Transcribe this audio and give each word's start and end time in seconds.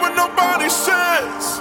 what 0.00 0.14
nobody 0.16 0.68
says. 0.68 1.60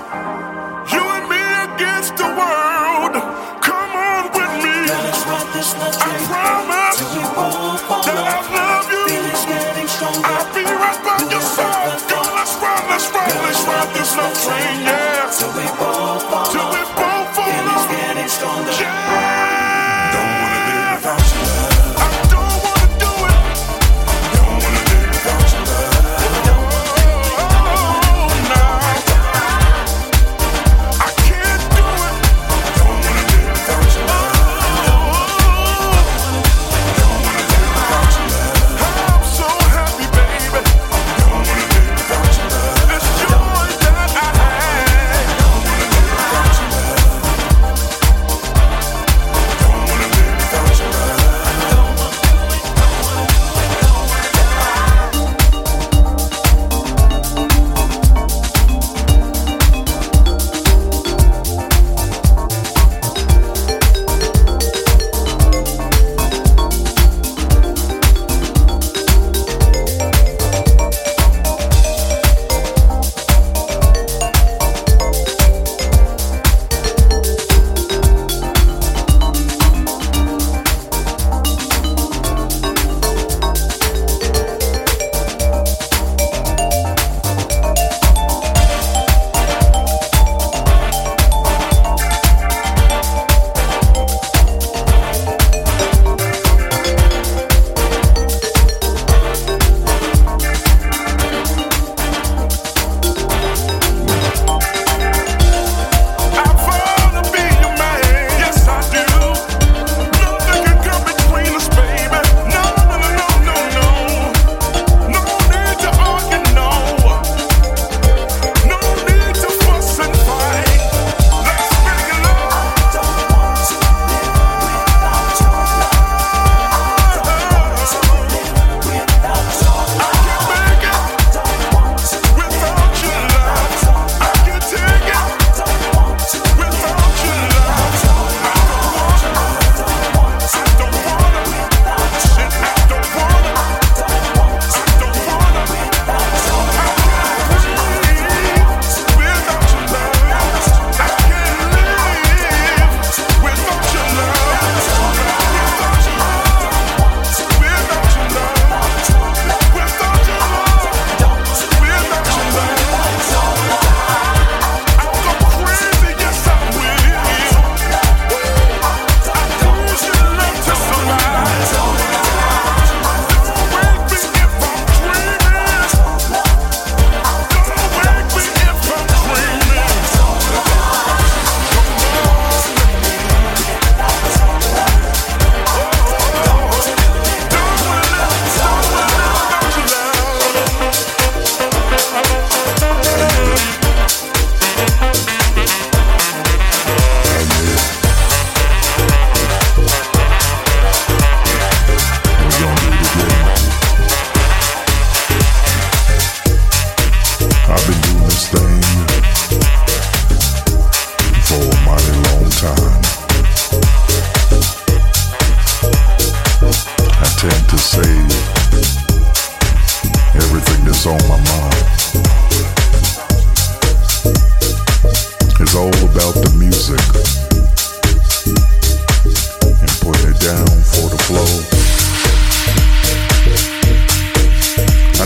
You 0.94 1.04
and 1.16 1.26
me 1.30 1.42
against 1.68 2.18
the 2.18 2.30
world. 2.40 3.14
Come 3.62 3.92
on 3.96 4.24
with 4.34 4.54
me. 4.64 4.76
I 4.90 5.12
promise 5.24 5.74
that 5.80 5.96
I 6.32 6.54
love 6.72 7.02
you. 7.16 7.26
I'll 10.24 10.54
be 10.56 10.64
right 10.64 11.00
by 11.04 11.18
your 11.32 11.42
side. 11.42 12.00
Go, 12.10 12.20
let's 12.36 12.56
ride, 12.62 12.86
let's 12.90 13.08
ride, 13.12 13.36
let's 13.46 13.62
ride 13.68 13.92
this 13.96 14.16
love 14.18 14.36
train, 14.44 14.82
yeah. 14.88 15.32
Till 15.38 15.52
we 15.58 15.66
both 15.80 16.24
fall, 16.30 16.46
till 16.52 16.68
we 16.72 16.82
both 16.96 17.36
fall, 17.36 17.50
yeah. 18.80 20.12
Don't 20.14 20.34
wanna 20.42 20.62
live 20.70 21.04
without 21.04 21.54
you. 21.56 21.59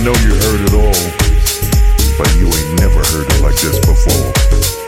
know 0.04 0.14
you 0.16 0.36
heard 0.36 0.60
it 0.60 0.74
all, 0.74 0.92
but 2.18 2.36
you 2.36 2.46
ain't 2.48 2.80
never 2.82 3.00
heard 3.06 3.26
it 3.26 3.42
like 3.42 3.56
this 3.56 3.80
before. 3.80 4.83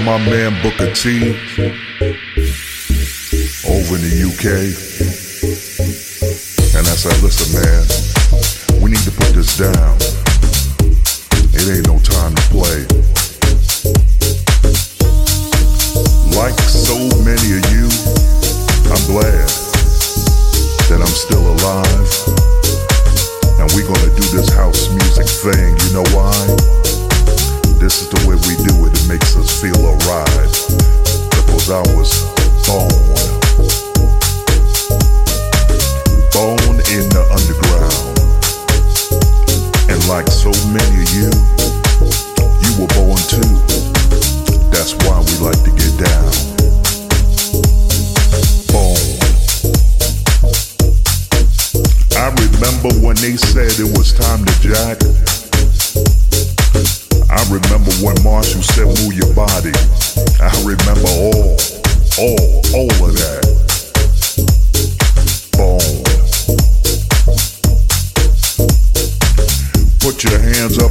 T 0.00 1.36
over 3.68 3.96
in 3.96 4.02
the 4.02 4.16
UK. 4.24 4.44
And 6.74 6.86
I 6.88 6.96
said, 6.96 7.20
listen, 7.22 7.52
man, 7.60 7.84
we 8.82 8.90
need 8.90 9.04
to 9.04 9.10
put 9.10 9.34
this 9.34 9.58
down. 9.58 9.96
It 11.52 11.68
ain't 11.68 11.86
no 11.86 11.99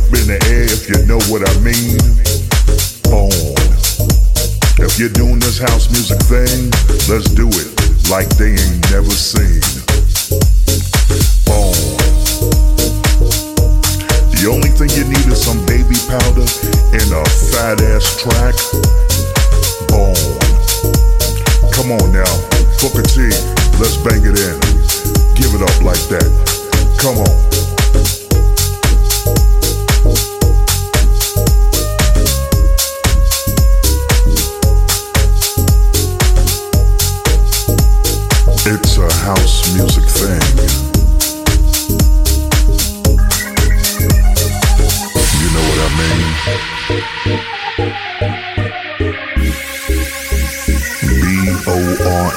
up 0.09 0.17
in 0.17 0.27
the 0.27 0.39
air 0.49 0.65
if 0.65 0.89
you 0.89 0.97
know 1.05 1.21
what 1.29 1.45
I 1.45 1.53
mean. 1.61 2.01
On. 3.13 3.29
If 4.81 4.97
you're 4.97 5.13
doing 5.13 5.39
this 5.39 5.59
house 5.59 5.89
music 5.91 6.17
thing, 6.25 6.71
let's 7.09 7.29
do 7.29 7.45
it 7.45 7.69
like 8.09 8.29
they 8.37 8.57
ain't 8.57 8.81
never 8.89 9.11
seen. 9.13 9.61
On. 11.49 11.73
The 14.33 14.49
only 14.49 14.71
thing 14.73 14.89
you 14.97 15.05
need 15.05 15.27
is 15.29 15.41
some 15.41 15.61
baby 15.65 15.97
powder 16.09 16.47
and 16.95 17.09
a 17.13 17.23
fat 17.53 17.77
ass 17.93 18.17
track. 18.17 18.55
On. 19.93 20.15
Come 21.69 21.91
on 21.93 22.09
now, 22.11 22.33
Booker 22.81 23.05
T, 23.05 23.29
let's 23.77 23.97
bang 24.01 24.25
it 24.25 24.37
in. 24.37 24.57
Give 25.37 25.53
it 25.53 25.61
up 25.61 25.77
like 25.83 26.01
that. 26.09 26.29
Come 26.97 27.19
on. 27.19 27.68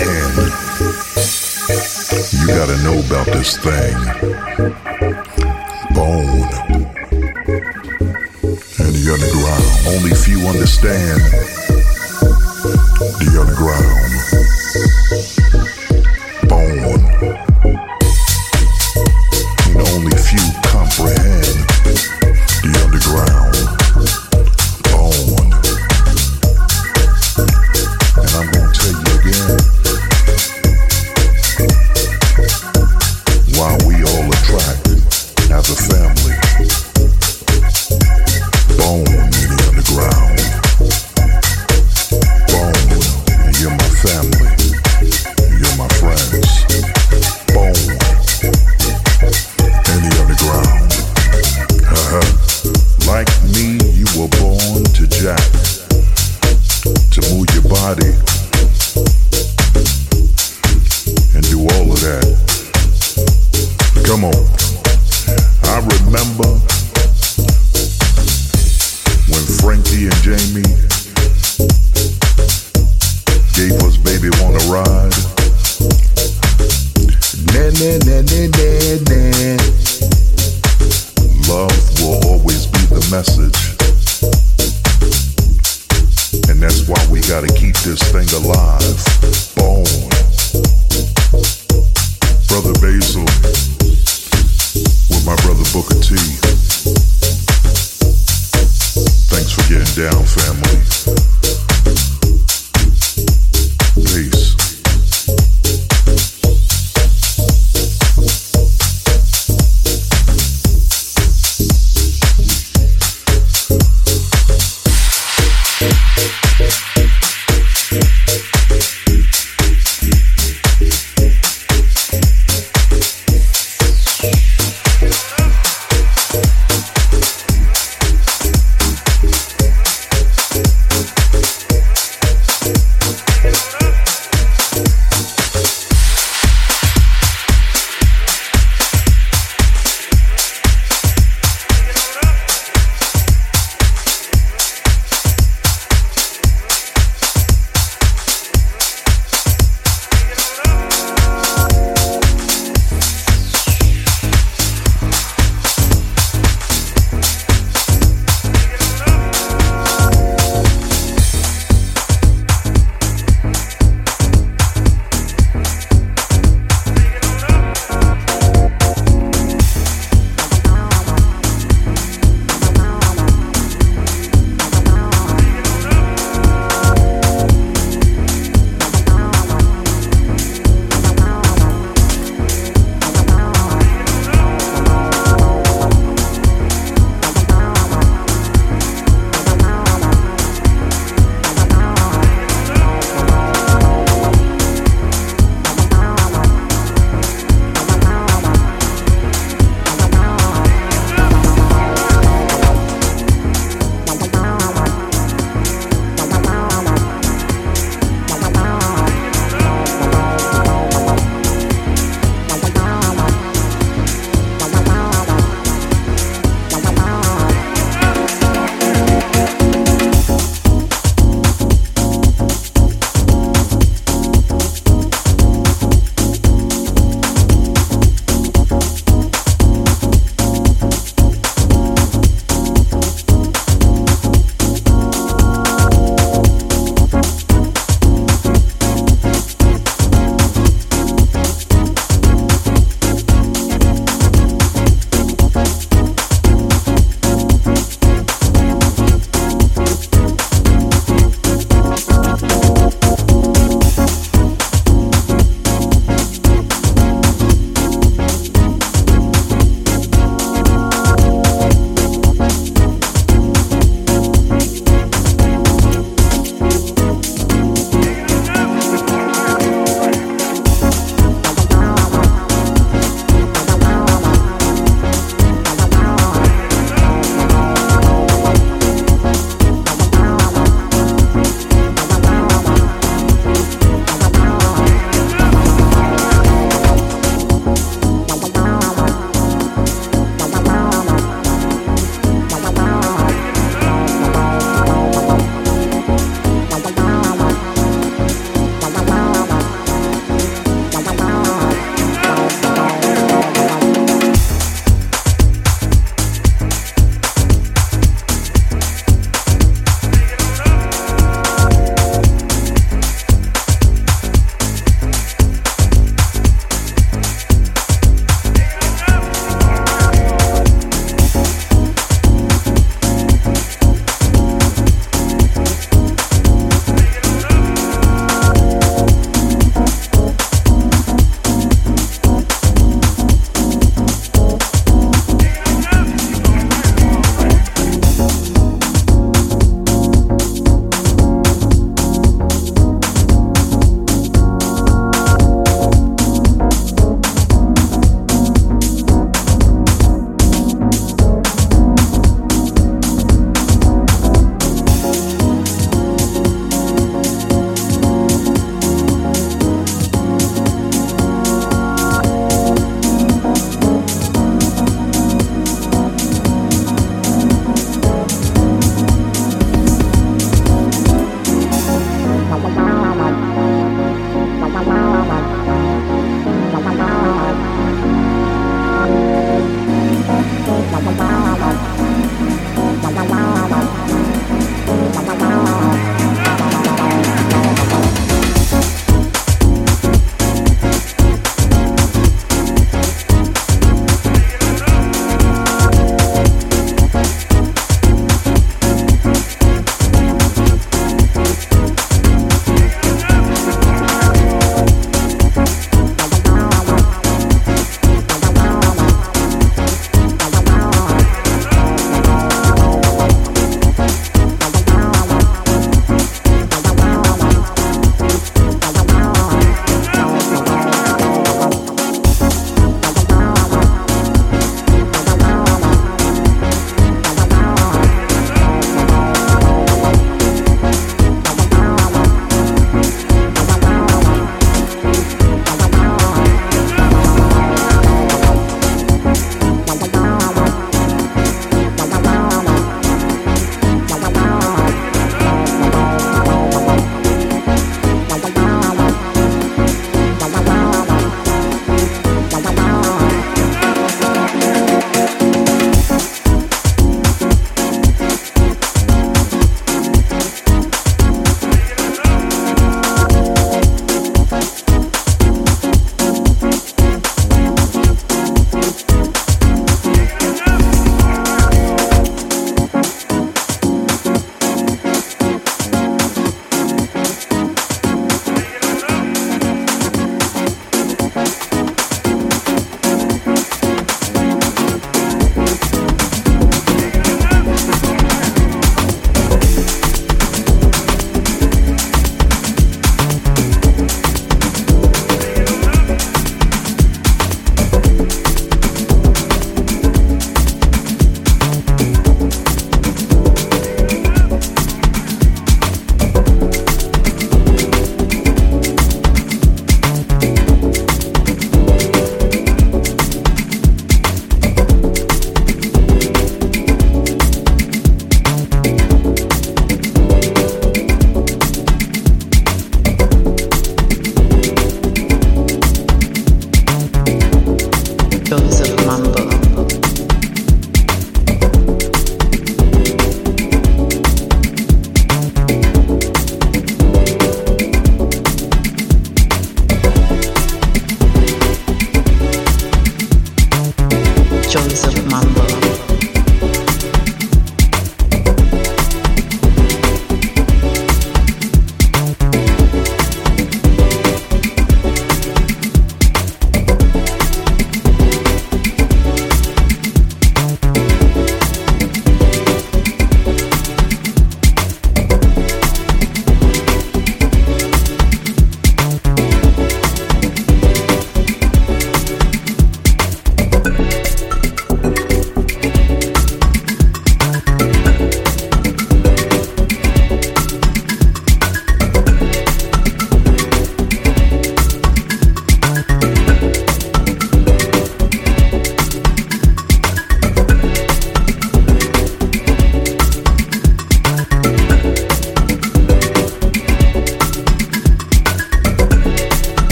And 0.00 0.52
you 2.32 2.46
gotta 2.46 2.76
know 2.84 2.98
about 3.06 3.26
this 3.26 3.56
thing. 3.56 3.94
Bone. 5.92 6.52
And 8.78 8.94
the 8.94 9.10
underground. 9.12 9.64
Only 9.88 10.14
few 10.14 10.38
understand 10.46 11.20
the 13.18 13.38
underground. 13.40 13.87